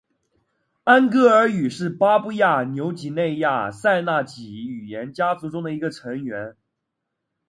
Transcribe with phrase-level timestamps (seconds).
[0.83, 6.57] 安哥尔语是巴布亚纽几内亚赛纳几语言家族中的一个成员。